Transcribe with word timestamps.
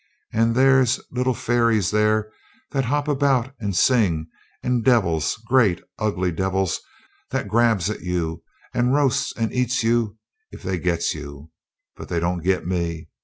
And 0.33 0.55
there's 0.55 0.99
little 1.11 1.35
fairies 1.35 1.91
there 1.91 2.31
that 2.71 2.85
hop 2.85 3.07
about 3.07 3.53
and 3.59 3.77
sing, 3.77 4.27
and 4.63 4.83
devils 4.83 5.35
great, 5.45 5.79
ugly 5.99 6.31
devils 6.31 6.81
that 7.29 7.47
grabs 7.47 7.87
at 7.87 8.01
you 8.01 8.41
and 8.73 8.95
roasts 8.95 9.31
and 9.37 9.53
eats 9.53 9.83
you 9.83 10.17
if 10.49 10.63
they 10.63 10.79
gits 10.79 11.13
you; 11.13 11.51
but 11.95 12.09
they 12.09 12.19
don't 12.19 12.41
git 12.43 12.65
me. 12.65 13.09